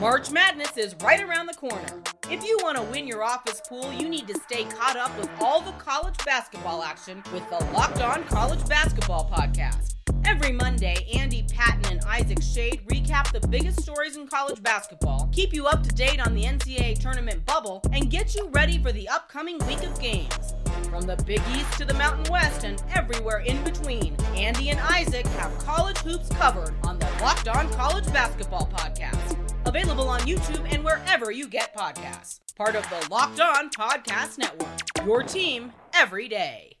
March 0.00 0.30
Madness 0.30 0.76
is 0.76 0.94
right 1.02 1.20
around 1.20 1.46
the 1.46 1.54
corner. 1.54 2.02
If 2.30 2.44
you 2.44 2.58
want 2.62 2.76
to 2.76 2.82
win 2.84 3.08
your 3.08 3.24
office 3.24 3.60
pool, 3.68 3.92
you 3.92 4.08
need 4.08 4.28
to 4.28 4.38
stay 4.40 4.64
caught 4.64 4.96
up 4.96 5.16
with 5.18 5.30
all 5.40 5.60
the 5.60 5.72
college 5.72 6.16
basketball 6.24 6.82
action 6.82 7.22
with 7.32 7.48
the 7.48 7.64
Locked 7.72 8.00
On 8.00 8.22
College 8.24 8.64
Basketball 8.68 9.28
Podcast. 9.32 9.94
Every 10.24 10.52
Monday, 10.52 11.08
Andy 11.14 11.44
Patton 11.52 11.90
and 11.90 12.04
Isaac 12.04 12.38
Schade 12.42 12.86
recap 12.86 13.32
the 13.32 13.46
biggest 13.48 13.80
stories 13.80 14.16
in 14.16 14.28
college 14.28 14.62
basketball, 14.62 15.28
keep 15.32 15.52
you 15.54 15.66
up 15.66 15.82
to 15.82 15.88
date 15.88 16.24
on 16.24 16.34
the 16.34 16.44
NCAA 16.44 16.98
tournament 16.98 17.44
bubble, 17.46 17.82
and 17.92 18.10
get 18.10 18.34
you 18.34 18.48
ready 18.50 18.78
for 18.78 18.92
the 18.92 19.08
upcoming 19.08 19.58
week 19.66 19.82
of 19.82 19.98
games. 20.00 20.54
From 20.86 21.02
the 21.02 21.16
Big 21.26 21.40
East 21.54 21.72
to 21.78 21.84
the 21.84 21.94
Mountain 21.94 22.32
West 22.32 22.64
and 22.64 22.82
everywhere 22.94 23.40
in 23.40 23.62
between, 23.64 24.16
Andy 24.34 24.70
and 24.70 24.80
Isaac 24.80 25.26
have 25.26 25.56
college 25.58 25.98
hoops 25.98 26.28
covered 26.30 26.74
on 26.84 26.98
the 26.98 27.06
Locked 27.20 27.48
On 27.48 27.68
College 27.72 28.06
Basketball 28.12 28.70
Podcast. 28.72 29.36
Available 29.66 30.08
on 30.08 30.20
YouTube 30.20 30.66
and 30.72 30.84
wherever 30.84 31.30
you 31.30 31.48
get 31.48 31.76
podcasts. 31.76 32.40
Part 32.56 32.74
of 32.74 32.88
the 32.88 33.08
Locked 33.10 33.40
On 33.40 33.70
Podcast 33.70 34.38
Network. 34.38 34.68
Your 35.04 35.22
team 35.22 35.72
every 35.94 36.28
day. 36.28 36.76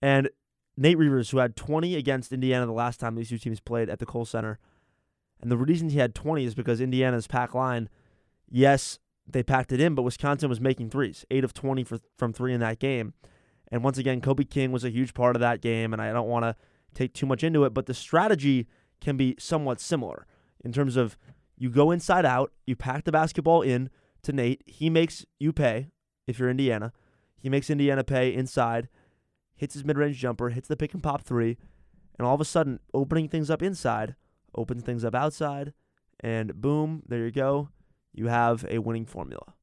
And 0.00 0.30
Nate 0.76 0.96
Reuvers, 0.96 1.30
who 1.30 1.38
had 1.38 1.56
20 1.56 1.96
against 1.96 2.32
Indiana 2.32 2.66
the 2.66 2.72
last 2.72 3.00
time 3.00 3.16
these 3.16 3.28
two 3.28 3.38
teams 3.38 3.60
played 3.60 3.88
at 3.88 3.98
the 3.98 4.06
Kohl 4.06 4.24
Center. 4.24 4.58
And 5.40 5.50
the 5.50 5.56
reason 5.56 5.90
he 5.90 5.98
had 5.98 6.14
20 6.14 6.44
is 6.44 6.54
because 6.54 6.80
Indiana's 6.80 7.26
pack 7.26 7.54
line, 7.54 7.88
yes, 8.48 8.98
they 9.26 9.42
packed 9.42 9.72
it 9.72 9.80
in, 9.80 9.94
but 9.94 10.02
Wisconsin 10.02 10.48
was 10.48 10.60
making 10.60 10.90
threes, 10.90 11.24
8 11.30 11.44
of 11.44 11.52
20 11.52 11.84
for, 11.84 11.98
from 12.16 12.32
3 12.32 12.54
in 12.54 12.60
that 12.60 12.78
game. 12.78 13.14
And 13.70 13.84
once 13.84 13.98
again, 13.98 14.20
Kobe 14.20 14.44
King 14.44 14.72
was 14.72 14.84
a 14.84 14.90
huge 14.90 15.14
part 15.14 15.36
of 15.36 15.40
that 15.40 15.60
game, 15.60 15.92
and 15.92 16.00
I 16.00 16.12
don't 16.12 16.28
want 16.28 16.44
to 16.44 16.56
take 16.94 17.12
too 17.12 17.26
much 17.26 17.44
into 17.44 17.64
it, 17.64 17.74
but 17.74 17.86
the 17.86 17.94
strategy 17.94 18.66
can 19.00 19.16
be 19.16 19.36
somewhat 19.38 19.80
similar 19.80 20.26
in 20.64 20.72
terms 20.72 20.96
of 20.96 21.16
you 21.56 21.70
go 21.70 21.90
inside 21.90 22.24
out, 22.24 22.52
you 22.66 22.76
pack 22.76 23.04
the 23.04 23.12
basketball 23.12 23.62
in 23.62 23.90
to 24.22 24.32
Nate, 24.32 24.62
he 24.66 24.90
makes 24.90 25.24
you 25.38 25.52
pay 25.52 25.88
if 26.26 26.38
you're 26.38 26.50
Indiana. 26.50 26.92
He 27.36 27.48
makes 27.48 27.70
Indiana 27.70 28.04
pay 28.04 28.32
inside, 28.34 28.88
hits 29.56 29.74
his 29.74 29.84
mid 29.84 29.96
range 29.96 30.18
jumper, 30.18 30.50
hits 30.50 30.68
the 30.68 30.76
pick 30.76 30.94
and 30.94 31.02
pop 31.02 31.22
three, 31.22 31.56
and 32.18 32.26
all 32.26 32.34
of 32.34 32.40
a 32.40 32.44
sudden, 32.44 32.80
opening 32.92 33.28
things 33.28 33.50
up 33.50 33.62
inside 33.62 34.16
opens 34.54 34.82
things 34.82 35.04
up 35.04 35.14
outside, 35.14 35.72
and 36.20 36.60
boom, 36.60 37.02
there 37.06 37.24
you 37.24 37.30
go. 37.30 37.68
You 38.12 38.26
have 38.26 38.64
a 38.68 38.78
winning 38.78 39.06
formula. 39.06 39.54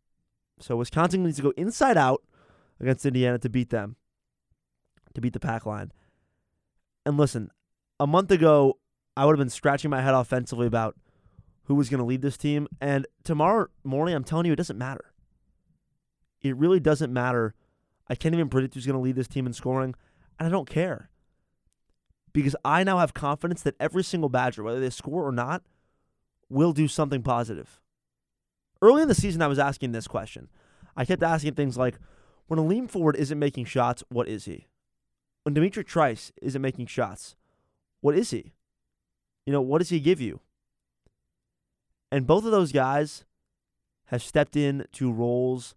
So 0.59 0.77
Wisconsin 0.77 1.24
needs 1.24 1.38
to 1.38 1.43
go 1.43 1.53
inside 1.57 1.97
out 1.97 2.24
against 2.79 3.05
Indiana 3.05 3.39
to 3.39 3.50
beat 3.50 3.70
them, 3.70 3.96
to 5.13 5.22
beat 5.22 5.34
the 5.34 5.39
pack 5.39 5.65
line. 5.65 5.91
And 7.05 7.17
listen, 7.17 7.51
a 8.00 8.08
month 8.08 8.32
ago, 8.32 8.77
I 9.15 9.25
would 9.25 9.34
have 9.34 9.39
been 9.39 9.50
scratching 9.50 9.89
my 9.89 10.01
head 10.01 10.13
offensively 10.13 10.67
about 10.67 10.96
who 11.63 11.75
was 11.75 11.89
going 11.89 12.00
to 12.00 12.05
lead 12.05 12.22
this 12.22 12.38
team. 12.38 12.67
And 12.82 13.08
tomorrow 13.24 13.67
morning, 13.84 14.15
I'm 14.15 14.24
telling 14.24 14.46
you, 14.46 14.53
it 14.53 14.58
doesn't 14.58 14.77
matter. 14.77 15.13
It 16.41 16.55
really 16.58 16.79
doesn't 16.79 17.13
matter. 17.13 17.53
I 18.08 18.15
can't 18.15 18.36
even 18.36 18.50
predict 18.50 18.74
who's 18.74 18.86
going 18.86 18.98
to 18.98 19.01
lead 19.01 19.15
this 19.15 19.27
team 19.27 19.48
in 19.48 19.53
scoring, 19.53 19.96
and 20.39 20.48
I 20.48 20.51
don't 20.51 20.70
care. 20.70 21.10
Because 22.34 22.55
I 22.65 22.84
now 22.84 23.00
have 23.00 23.13
confidence 23.13 23.62
that 23.63 23.75
every 23.79 24.03
single 24.03 24.29
Badger, 24.29 24.62
whether 24.62 24.79
they 24.79 24.89
score 24.89 25.25
or 25.25 25.32
not, 25.32 25.63
will 26.50 26.74
do 26.74 26.88
something 26.88 27.24
positive. 27.24 27.79
Early 28.82 29.01
in 29.01 29.08
the 29.08 29.15
season, 29.15 29.41
I 29.41 29.48
was 29.48 29.58
asking 29.58 29.94
this 29.94 30.08
question. 30.08 30.50
I 30.96 31.05
kept 31.05 31.24
asking 31.24 31.53
things 31.53 31.77
like, 31.77 31.98
when 32.47 32.59
Aleem 32.59 32.89
Ford 32.89 33.15
isn't 33.15 33.39
making 33.39 33.65
shots, 33.65 34.03
what 34.09 34.27
is 34.27 34.45
he? 34.45 34.67
When 35.43 35.53
D'Mitrik 35.53 35.87
Trice 35.87 36.31
isn't 36.41 36.61
making 36.61 36.87
shots, 36.87 37.35
what 38.01 38.17
is 38.17 38.31
he? 38.31 38.53
You 39.45 39.53
know, 39.53 39.61
what 39.61 39.79
does 39.79 39.89
he 39.89 39.99
give 39.99 40.19
you? 40.19 40.39
And 42.11 42.27
both 42.27 42.45
of 42.45 42.51
those 42.51 42.71
guys 42.71 43.25
have 44.05 44.23
stepped 44.23 44.55
into 44.55 45.11
roles 45.11 45.75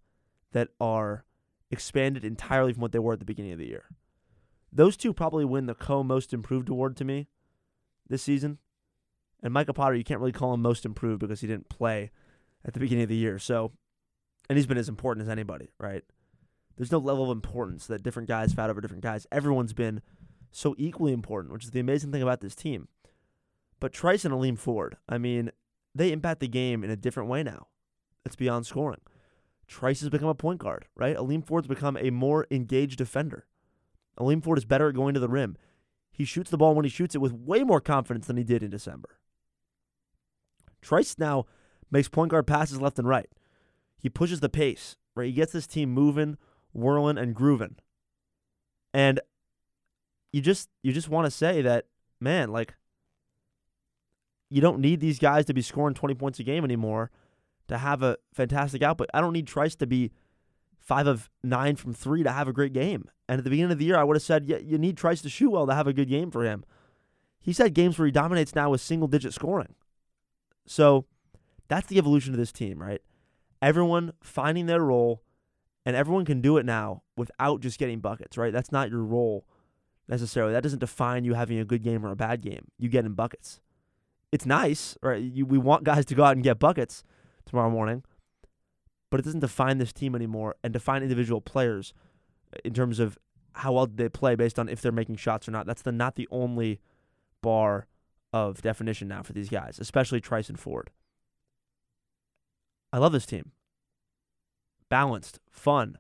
that 0.53 0.69
are 0.81 1.25
expanded 1.71 2.25
entirely 2.25 2.73
from 2.73 2.83
what 2.83 2.93
they 2.93 2.99
were 2.99 3.15
at 3.15 3.19
the 3.19 3.25
beginning 3.25 3.53
of 3.53 3.59
the 3.59 3.67
year. 3.67 3.85
Those 4.73 4.97
two 4.97 5.13
probably 5.13 5.45
win 5.45 5.67
the 5.67 5.75
co 5.75 6.03
most 6.03 6.33
improved 6.33 6.69
award 6.69 6.97
to 6.99 7.05
me 7.05 7.29
this 8.09 8.23
season. 8.23 8.59
And 9.43 9.53
Michael 9.53 9.75
Potter, 9.75 9.95
you 9.95 10.05
can't 10.05 10.21
really 10.21 10.33
call 10.33 10.53
him 10.55 10.63
most 10.63 10.85
improved 10.85 11.21
because 11.21 11.41
he 11.41 11.47
didn't 11.47 11.69
play 11.69 12.11
at 12.65 12.75
the 12.75 12.81
beginning 12.81 13.05
of 13.05 13.09
the 13.09 13.17
year. 13.17 13.39
So, 13.39 13.73
and 14.49 14.59
he's 14.59 14.67
been 14.67 14.79
as 14.79 14.89
important 14.89 15.25
as 15.25 15.31
anybody, 15.31 15.71
right? 15.79 16.03
There's 16.79 16.93
no 16.93 16.99
level 16.99 17.25
of 17.25 17.37
importance 17.37 17.87
that 17.89 18.05
different 18.05 18.29
guys 18.29 18.53
fought 18.53 18.71
over 18.71 18.81
different 18.81 19.03
guys. 19.03 19.27
Everyone's 19.33 19.73
been 19.73 20.01
so 20.53 20.77
equally 20.79 21.13
important, 21.13 21.53
which 21.53 21.65
is 21.65 21.73
the 21.73 21.81
amazing 21.81 22.13
thing 22.13 22.23
about 22.23 22.41
this 22.41 22.55
team. 22.55 22.87
But 23.81 23.93
Trice 23.93 24.25
and 24.25 24.33
Aleem 24.33 24.57
Ford, 24.57 24.97
I 25.09 25.19
mean, 25.19 25.51
they 25.93 26.13
impact 26.13 26.39
the 26.39 26.47
game 26.47 26.85
in 26.85 26.91
a 26.91 26.97
different 26.97 27.29
way 27.29 27.43
now. 27.43 27.67
It's 28.25 28.37
beyond 28.37 28.65
scoring. 28.65 29.01
Trice 29.67 30.01
has 30.01 30.09
become 30.09 30.29
a 30.29 30.35
point 30.35 30.61
guard, 30.61 30.87
right? 30.95 31.17
Aleem 31.17 31.45
Ford's 31.45 31.67
become 31.67 31.97
a 31.97 32.11
more 32.11 32.47
engaged 32.51 32.99
defender. 32.99 33.47
Aleem 34.19 34.43
Ford 34.43 34.57
is 34.57 34.65
better 34.65 34.89
at 34.89 34.95
going 34.95 35.15
to 35.15 35.21
the 35.21 35.29
rim. 35.29 35.57
He 36.13 36.25
shoots 36.25 36.51
the 36.51 36.57
ball 36.57 36.75
when 36.75 36.85
he 36.85 36.91
shoots 36.91 37.17
it 37.17 37.21
with 37.21 37.33
way 37.33 37.65
more 37.65 37.81
confidence 37.81 38.29
than 38.29 38.37
he 38.37 38.45
did 38.45 38.63
in 38.63 38.71
December. 38.71 39.19
Trice 40.81 41.17
now 41.19 41.47
makes 41.91 42.09
point 42.09 42.31
guard 42.31 42.47
passes 42.47 42.81
left 42.81 43.01
and 43.01 43.09
right. 43.09 43.29
He 43.99 44.09
pushes 44.09 44.39
the 44.39 44.49
pace, 44.49 44.97
right? 45.17 45.27
He 45.27 45.33
gets 45.33 45.53
this 45.53 45.67
team 45.67 45.91
moving, 45.91 46.39
whirling, 46.73 47.19
and 47.19 47.35
grooving. 47.35 47.77
And 48.95 49.21
you 50.33 50.41
just 50.41 50.69
you 50.83 50.93
just 50.93 51.09
want 51.09 51.27
to 51.27 51.31
say 51.31 51.63
that, 51.63 51.87
man, 52.21 52.51
like 52.51 52.75
you 54.51 54.61
don't 54.61 54.81
need 54.81 55.01
these 55.01 55.19
guys 55.19 55.45
to 55.47 55.55
be 55.55 55.63
scoring 55.63 55.95
20 55.95 56.15
points 56.15 56.41
a 56.41 56.43
game 56.43 56.65
anymore 56.65 57.11
to 57.69 57.79
have 57.79 58.03
a 58.03 58.17
fantastic 58.33 58.83
output. 58.83 59.11
I 59.13 59.21
don't 59.21 59.33
need 59.33 59.47
Trice 59.47 59.75
to 59.77 59.87
be 59.87 60.11
five 60.79 61.07
of 61.07 61.29
nine 61.43 61.77
from 61.77 61.93
three 61.93 62.23
to 62.23 62.33
have 62.33 62.49
a 62.49 62.53
great 62.53 62.73
game. 62.73 63.11
And 63.29 63.39
at 63.39 63.45
the 63.45 63.51
beginning 63.51 63.73
of 63.73 63.79
the 63.79 63.85
year, 63.85 63.99
I 63.99 64.05
would 64.05 64.17
have 64.17 64.23
said, 64.23 64.47
yeah, 64.47 64.57
you 64.57 64.79
need 64.79 64.97
Trice 64.97 65.21
to 65.23 65.29
shoot 65.29 65.51
well 65.51 65.67
to 65.67 65.75
have 65.75 65.87
a 65.87 65.93
good 65.93 66.09
game 66.09 66.31
for 66.31 66.45
him. 66.45 66.65
He's 67.41 67.59
had 67.59 67.75
games 67.75 67.99
where 67.99 68.07
he 68.07 68.13
dominates 68.13 68.55
now 68.55 68.71
with 68.71 68.81
single 68.81 69.07
digit 69.07 69.35
scoring. 69.35 69.75
So 70.67 71.05
that's 71.69 71.87
the 71.87 71.99
evolution 71.99 72.33
of 72.33 72.39
this 72.39 72.53
team, 72.53 72.81
right? 72.81 73.03
Everyone 73.61 74.13
finding 74.23 74.67
their 74.67 74.81
role, 74.81 75.23
and 75.89 75.97
everyone 75.97 76.27
can 76.27 76.43
do 76.43 76.59
it 76.59 76.67
now 76.67 77.03
without 77.17 77.63
just 77.63 77.79
getting 77.79 78.01
buckets, 78.01 78.37
right? 78.37 78.53
That's 78.53 78.71
not 78.71 78.91
your 78.91 79.03
role 79.03 79.47
necessarily. 80.07 80.53
That 80.53 80.63
doesn't 80.63 80.81
define 80.81 81.25
you 81.25 81.33
having 81.33 81.59
a 81.59 81.65
good 81.65 81.83
game 81.83 82.05
or 82.05 82.11
a 82.11 82.17
bad 82.17 82.43
game. 82.43 82.69
You 82.77 82.91
get 82.91 83.07
in 83.07 83.15
buckets 83.15 83.61
it's 84.33 84.47
nice, 84.47 84.97
right? 85.03 85.23
You, 85.23 85.47
we 85.47 85.59
want 85.59 85.85
guys 85.85 86.05
to 86.07 86.15
go 86.15 86.25
out 86.25 86.37
and 86.37 86.45
get 86.45 86.59
buckets 86.59 87.03
tomorrow 87.47 87.71
morning, 87.71 88.05
but 89.11 89.21
it 89.21 89.25
doesn't 89.25 89.41
define 89.41 89.79
this 89.79 89.93
team 89.93 90.15
anymore 90.15 90.57
and 90.63 90.73
define 90.73 91.03
individual 91.03 91.41
players 91.41 91.95
in 92.65 92.75
terms 92.75 92.99
of 92.99 93.19
how 93.53 93.73
well 93.73 93.87
they 93.87 94.09
play 94.09 94.35
based 94.35 94.59
on 94.59 94.69
if 94.69 94.81
they're 94.81 94.93
making 94.93 95.17
shots 95.17 95.49
or 95.49 95.51
not. 95.51 95.67
That's 95.67 95.83
the 95.83 95.93
not 95.93 96.17
the 96.17 96.29
only 96.31 96.81
bar 97.43 97.87
of 98.33 98.61
definition 98.61 99.09
now 99.09 99.23
for 99.23 99.33
these 99.33 99.49
guys, 99.49 99.79
especially 99.79 100.21
Trice 100.21 100.49
and 100.49 100.61
Ford. 100.61 100.91
I 102.93 102.99
love 102.99 103.13
this 103.13 103.27
team. 103.27 103.53
Balanced, 104.89 105.41
fun, 105.51 105.99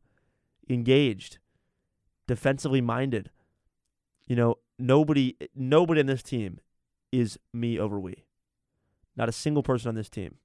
engaged, 0.69 1.39
defensively 2.27 2.81
minded. 2.81 3.31
You 4.27 4.37
know, 4.37 4.57
nobody 4.79 5.37
nobody 5.55 6.01
in 6.01 6.07
this 6.07 6.23
team 6.23 6.61
is 7.13 7.39
me 7.53 7.79
over 7.79 7.99
we. 7.99 8.25
Not 9.17 9.29
a 9.29 9.33
single 9.33 9.63
person 9.63 9.89
on 9.89 9.95
this 9.95 10.09
team. 10.09 10.37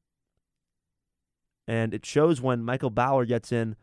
And 1.67 1.93
it 1.93 2.05
shows 2.05 2.41
when 2.41 2.63
Michael 2.63 2.89
Bauer 2.89 3.25
gets 3.25 3.51
in, 3.51 3.75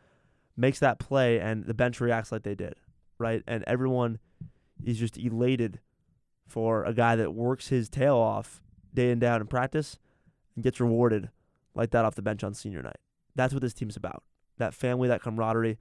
makes 0.57 0.79
that 0.81 0.99
play, 0.99 1.41
and 1.41 1.65
the 1.65 1.75
bench 1.75 2.01
reacts 2.01 2.31
like 2.31 2.43
they 2.43 2.55
did, 2.55 2.75
right? 3.19 3.43
And 3.47 3.65
everyone 3.67 4.19
is 4.85 4.99
just 4.99 5.17
elated 5.17 5.81
for 6.47 6.85
a 6.85 6.93
guy 6.93 7.17
that 7.17 7.33
works 7.35 7.69
his 7.69 7.89
tail 7.89 8.17
off 8.17 8.61
day 8.93 9.11
in, 9.11 9.21
day 9.21 9.29
out 9.29 9.41
in 9.41 9.47
practice 9.47 9.99
and 10.55 10.65
gets 10.65 10.81
rewarded 10.81 11.31
like 11.75 11.91
that 11.93 12.05
off 12.05 12.17
the 12.17 12.23
bench 12.23 12.43
on 12.43 12.53
senior 12.53 12.83
night. 12.83 12.99
That's 13.35 13.55
what 13.55 13.63
this 13.63 13.73
team's 13.73 13.97
about. 13.97 14.25
That 14.61 14.75
family, 14.75 15.09
that 15.09 15.23
camaraderie. 15.23 15.79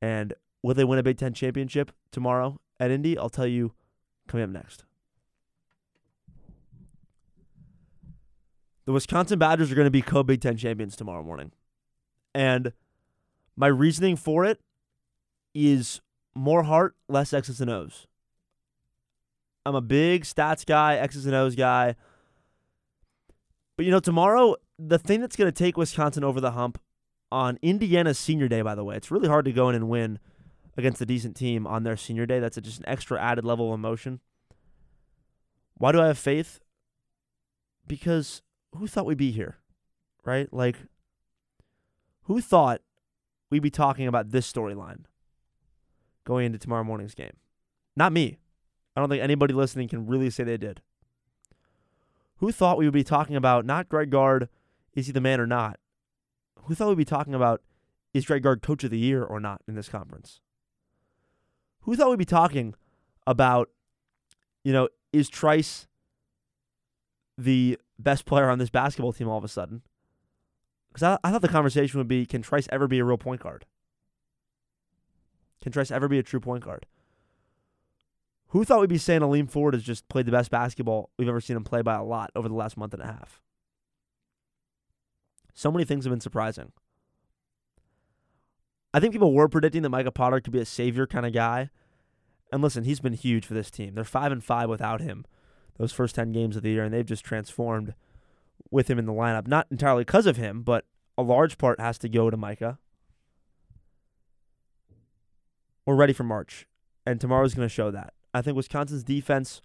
And 0.00 0.32
will 0.62 0.74
they 0.74 0.84
win 0.84 0.98
a 0.98 1.02
Big 1.02 1.18
Ten 1.18 1.34
championship 1.34 1.92
tomorrow 2.10 2.58
at 2.80 2.90
Indy? 2.90 3.16
I'll 3.16 3.28
tell 3.28 3.46
you 3.46 3.74
coming 4.26 4.44
up 4.44 4.50
next. 4.50 4.84
The 8.86 8.92
Wisconsin 8.92 9.38
Badgers 9.38 9.70
are 9.70 9.74
going 9.74 9.86
to 9.86 9.90
be 9.90 10.00
co 10.00 10.22
Big 10.22 10.40
Ten 10.40 10.56
champions 10.56 10.96
tomorrow 10.96 11.22
morning. 11.22 11.52
And 12.34 12.72
my 13.54 13.66
reasoning 13.66 14.16
for 14.16 14.46
it 14.46 14.60
is 15.54 16.00
more 16.34 16.62
heart, 16.62 16.96
less 17.06 17.34
X's 17.34 17.60
and 17.60 17.70
O's. 17.70 18.06
I'm 19.66 19.74
a 19.74 19.82
big 19.82 20.24
stats 20.24 20.64
guy, 20.64 20.96
X's 20.96 21.26
and 21.26 21.34
O's 21.34 21.54
guy. 21.54 21.96
But 23.76 23.84
you 23.84 23.92
know, 23.92 24.00
tomorrow, 24.00 24.56
the 24.78 24.98
thing 24.98 25.20
that's 25.20 25.36
going 25.36 25.52
to 25.52 25.52
take 25.52 25.76
Wisconsin 25.76 26.24
over 26.24 26.40
the 26.40 26.52
hump 26.52 26.78
on 27.30 27.58
Indiana's 27.62 28.18
senior 28.18 28.48
day, 28.48 28.62
by 28.62 28.74
the 28.74 28.84
way, 28.84 28.96
it's 28.96 29.10
really 29.10 29.28
hard 29.28 29.44
to 29.44 29.52
go 29.52 29.68
in 29.68 29.74
and 29.74 29.88
win 29.88 30.18
against 30.76 31.00
a 31.00 31.06
decent 31.06 31.36
team 31.36 31.66
on 31.66 31.82
their 31.82 31.96
senior 31.96 32.26
day. 32.26 32.38
That's 32.38 32.56
just 32.56 32.78
an 32.78 32.88
extra 32.88 33.20
added 33.20 33.44
level 33.44 33.68
of 33.68 33.78
emotion. 33.78 34.20
Why 35.76 35.92
do 35.92 36.00
I 36.00 36.06
have 36.06 36.18
faith? 36.18 36.60
Because 37.86 38.42
who 38.76 38.86
thought 38.86 39.06
we'd 39.06 39.18
be 39.18 39.30
here? 39.30 39.58
Right? 40.24 40.52
Like, 40.52 40.76
who 42.24 42.40
thought 42.40 42.80
we'd 43.50 43.62
be 43.62 43.70
talking 43.70 44.06
about 44.06 44.30
this 44.30 44.50
storyline 44.50 45.04
going 46.24 46.46
into 46.46 46.58
tomorrow 46.58 46.84
morning's 46.84 47.14
game? 47.14 47.36
Not 47.96 48.12
me. 48.12 48.38
I 48.94 49.00
don't 49.00 49.08
think 49.08 49.22
anybody 49.22 49.54
listening 49.54 49.88
can 49.88 50.06
really 50.06 50.30
say 50.30 50.44
they 50.44 50.56
did. 50.56 50.82
Who 52.36 52.52
thought 52.52 52.78
we 52.78 52.84
would 52.84 52.94
be 52.94 53.04
talking 53.04 53.36
about 53.36 53.64
not 53.64 53.88
Greg 53.88 54.10
Gard, 54.10 54.48
is 54.94 55.06
he 55.06 55.12
the 55.12 55.20
man 55.20 55.40
or 55.40 55.46
not? 55.46 55.78
Who 56.68 56.74
thought 56.74 56.90
we'd 56.90 56.98
be 56.98 57.04
talking 57.06 57.34
about 57.34 57.62
is 58.12 58.26
Greg 58.26 58.42
Gard 58.42 58.60
coach 58.60 58.84
of 58.84 58.90
the 58.90 58.98
year 58.98 59.24
or 59.24 59.40
not 59.40 59.62
in 59.66 59.74
this 59.74 59.88
conference? 59.88 60.40
Who 61.80 61.96
thought 61.96 62.10
we'd 62.10 62.18
be 62.18 62.26
talking 62.26 62.74
about, 63.26 63.70
you 64.64 64.74
know, 64.74 64.90
is 65.10 65.30
Trice 65.30 65.88
the 67.38 67.78
best 67.98 68.26
player 68.26 68.50
on 68.50 68.58
this 68.58 68.68
basketball 68.68 69.14
team 69.14 69.28
all 69.28 69.38
of 69.38 69.44
a 69.44 69.48
sudden. 69.48 69.80
Because 70.92 71.02
I, 71.02 71.18
I 71.26 71.30
thought 71.30 71.40
the 71.40 71.48
conversation 71.48 71.96
would 71.98 72.08
be 72.08 72.26
can 72.26 72.42
Trice 72.42 72.68
ever 72.70 72.86
be 72.86 72.98
a 72.98 73.04
real 73.04 73.16
point 73.16 73.40
guard? 73.40 73.64
Can 75.62 75.72
Trice 75.72 75.90
ever 75.90 76.06
be 76.06 76.18
a 76.18 76.22
true 76.22 76.40
point 76.40 76.64
guard? 76.64 76.84
Who 78.48 78.64
thought 78.64 78.80
we'd 78.80 78.90
be 78.90 78.98
saying 78.98 79.22
Aleem 79.22 79.50
Ford 79.50 79.72
has 79.72 79.82
just 79.82 80.06
played 80.08 80.26
the 80.26 80.32
best 80.32 80.50
basketball 80.50 81.08
we've 81.18 81.28
ever 81.28 81.40
seen 81.40 81.56
him 81.56 81.64
play 81.64 81.80
by 81.80 81.94
a 81.94 82.04
lot 82.04 82.30
over 82.36 82.48
the 82.48 82.54
last 82.54 82.76
month 82.76 82.92
and 82.92 83.02
a 83.02 83.06
half? 83.06 83.40
So 85.58 85.72
many 85.72 85.84
things 85.84 86.04
have 86.04 86.12
been 86.12 86.20
surprising. 86.20 86.70
I 88.94 89.00
think 89.00 89.12
people 89.12 89.34
were 89.34 89.48
predicting 89.48 89.82
that 89.82 89.88
Micah 89.88 90.12
Potter 90.12 90.40
could 90.40 90.52
be 90.52 90.60
a 90.60 90.64
savior 90.64 91.04
kind 91.04 91.26
of 91.26 91.32
guy. 91.32 91.70
And 92.52 92.62
listen, 92.62 92.84
he's 92.84 93.00
been 93.00 93.12
huge 93.12 93.44
for 93.44 93.54
this 93.54 93.68
team. 93.68 93.96
They're 93.96 94.04
five 94.04 94.30
and 94.30 94.42
five 94.42 94.68
without 94.68 95.00
him 95.00 95.24
those 95.76 95.90
first 95.90 96.14
ten 96.14 96.30
games 96.30 96.54
of 96.54 96.62
the 96.62 96.70
year, 96.70 96.84
and 96.84 96.94
they've 96.94 97.04
just 97.04 97.24
transformed 97.24 97.94
with 98.70 98.88
him 98.88 99.00
in 99.00 99.06
the 99.06 99.12
lineup. 99.12 99.48
Not 99.48 99.66
entirely 99.68 100.02
because 100.02 100.26
of 100.26 100.36
him, 100.36 100.62
but 100.62 100.84
a 101.16 101.22
large 101.22 101.58
part 101.58 101.80
has 101.80 101.98
to 101.98 102.08
go 102.08 102.30
to 102.30 102.36
Micah. 102.36 102.78
We're 105.84 105.96
ready 105.96 106.12
for 106.12 106.22
March, 106.22 106.68
and 107.04 107.20
tomorrow's 107.20 107.54
going 107.54 107.68
to 107.68 107.74
show 107.74 107.90
that. 107.90 108.14
I 108.32 108.42
think 108.42 108.56
Wisconsin's 108.56 109.02
defense 109.02 109.60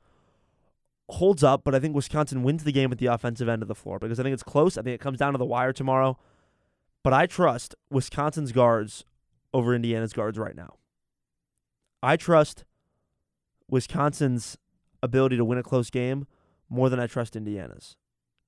holds 1.09 1.43
up, 1.43 1.63
but 1.63 1.75
I 1.75 1.79
think 1.79 1.95
Wisconsin 1.95 2.43
wins 2.43 2.63
the 2.63 2.71
game 2.71 2.91
at 2.91 2.97
the 2.97 3.07
offensive 3.07 3.49
end 3.49 3.61
of 3.61 3.67
the 3.67 3.75
floor 3.75 3.99
because 3.99 4.19
I 4.19 4.23
think 4.23 4.33
it's 4.33 4.43
close. 4.43 4.77
I 4.77 4.81
think 4.81 4.95
it 4.95 5.01
comes 5.01 5.19
down 5.19 5.33
to 5.33 5.37
the 5.37 5.45
wire 5.45 5.73
tomorrow. 5.73 6.17
But 7.03 7.13
I 7.13 7.25
trust 7.25 7.75
Wisconsin's 7.89 8.51
guards 8.51 9.03
over 9.53 9.75
Indiana's 9.75 10.13
guards 10.13 10.37
right 10.37 10.55
now. 10.55 10.75
I 12.01 12.15
trust 12.15 12.63
Wisconsin's 13.69 14.57
ability 15.01 15.37
to 15.37 15.45
win 15.45 15.57
a 15.57 15.63
close 15.63 15.89
game 15.89 16.27
more 16.69 16.89
than 16.89 16.99
I 16.99 17.07
trust 17.07 17.35
Indiana's. 17.35 17.97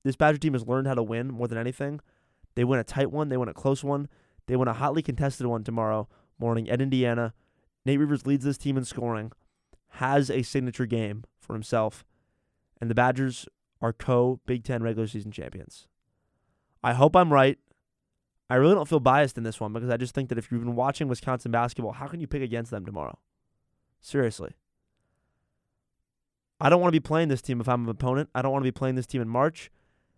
This 0.04 0.16
Badger 0.16 0.38
team 0.38 0.54
has 0.54 0.68
learned 0.68 0.88
how 0.88 0.94
to 0.94 1.04
win 1.04 1.32
more 1.32 1.48
than 1.48 1.58
anything. 1.58 2.00
They 2.56 2.64
win 2.64 2.80
a 2.80 2.84
tight 2.84 3.12
one, 3.12 3.30
they 3.30 3.38
win 3.38 3.50
a 3.50 3.54
close 3.54 3.84
one, 3.84 4.08
they 4.48 4.56
win 4.56 4.68
a 4.68 4.74
hotly 4.74 5.02
contested 5.02 5.46
one 5.46 5.64
tomorrow 5.64 6.08
morning 6.40 6.70
at 6.70 6.82
Indiana. 6.82 7.34
Nate 7.86 8.00
Reuvers 8.00 8.26
leads 8.26 8.46
this 8.46 8.58
team 8.58 8.78
in 8.78 8.86
scoring, 8.86 9.32
has 9.92 10.32
a 10.32 10.42
signature 10.42 10.86
game 10.86 11.24
for 11.40 11.54
himself, 11.54 12.06
and 12.79 12.89
the 12.89 12.96
Badgers 12.96 13.48
are 13.82 13.94
co 13.94 14.39
Big 14.46 14.63
Ten 14.63 14.84
regular 14.84 15.08
season 15.08 15.32
champions. 15.32 15.88
I 16.84 16.94
hope 16.94 17.15
I'm 17.15 17.34
right. 17.34 17.58
I 18.50 18.55
really 18.55 18.75
don't 18.75 18.88
feel 18.88 19.00
biased 19.00 19.38
in 19.38 19.44
this 19.44 19.60
one 19.60 19.74
because 19.74 19.89
I 19.89 19.98
just 19.98 20.13
think 20.13 20.29
that 20.29 20.38
if 20.38 20.51
you've 20.51 20.62
been 20.62 20.75
watching 20.75 21.08
Wisconsin 21.08 21.51
basketball, 21.51 21.94
how 21.94 22.08
can 22.08 22.20
you 22.20 22.27
pick 22.27 22.44
against 22.44 22.70
them 22.70 22.86
tomorrow? 22.86 23.17
Seriously. 24.01 24.51
I 26.62 26.70
don't 26.70 26.79
want 26.79 26.94
to 26.94 27.00
be 27.00 27.05
playing 27.05 27.29
this 27.29 27.41
team 27.41 27.60
if 27.60 27.67
I'm 27.67 27.84
an 27.84 27.89
opponent. 27.89 28.29
I 28.36 28.41
don't 28.41 28.51
want 28.51 28.63
to 28.63 28.72
be 28.72 28.77
playing 28.77 28.96
this 28.96 29.08
team 29.08 29.22
in 29.22 29.27
March. 29.27 29.72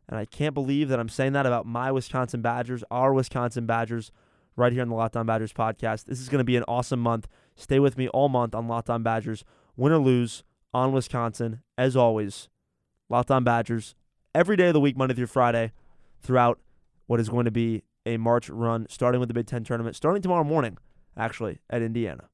And 0.09 0.19
I 0.19 0.25
can't 0.25 0.53
believe 0.53 0.89
that 0.89 0.99
I'm 0.99 1.09
saying 1.09 1.33
that 1.33 1.45
about 1.45 1.65
my 1.65 1.91
Wisconsin 1.91 2.41
Badgers, 2.41 2.83
our 2.91 3.13
Wisconsin 3.13 3.65
Badgers, 3.65 4.11
right 4.55 4.73
here 4.73 4.81
on 4.81 4.89
the 4.89 4.95
Locked 4.95 5.15
On 5.15 5.25
Badgers 5.25 5.53
podcast. 5.53 6.05
This 6.05 6.19
is 6.19 6.29
going 6.29 6.39
to 6.39 6.45
be 6.45 6.55
an 6.55 6.63
awesome 6.67 6.99
month. 6.99 7.27
Stay 7.55 7.79
with 7.79 7.97
me 7.97 8.07
all 8.09 8.29
month 8.29 8.55
on 8.55 8.67
Locked 8.67 8.89
On 8.89 9.03
Badgers, 9.03 9.43
win 9.75 9.91
or 9.91 9.99
lose 9.99 10.43
on 10.73 10.91
Wisconsin. 10.91 11.61
As 11.77 11.95
always, 11.95 12.49
Locked 13.09 13.31
On 13.31 13.43
Badgers, 13.43 13.95
every 14.33 14.55
day 14.55 14.67
of 14.67 14.73
the 14.73 14.79
week, 14.79 14.97
Monday 14.97 15.15
through 15.15 15.27
Friday, 15.27 15.71
throughout 16.21 16.59
what 17.05 17.19
is 17.19 17.29
going 17.29 17.45
to 17.45 17.51
be 17.51 17.83
a 18.05 18.17
March 18.17 18.49
run, 18.49 18.87
starting 18.89 19.19
with 19.19 19.29
the 19.29 19.33
Big 19.33 19.47
Ten 19.47 19.63
tournament, 19.63 19.95
starting 19.95 20.21
tomorrow 20.21 20.43
morning, 20.43 20.77
actually, 21.15 21.59
at 21.69 21.81
Indiana. 21.81 22.29